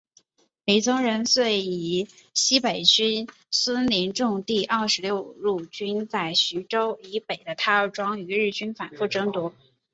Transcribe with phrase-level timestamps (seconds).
[0.65, 9.53] 李宗仁遂以西北军孙连仲第二十六路军在徐州以北的台儿庄与日军反复争夺。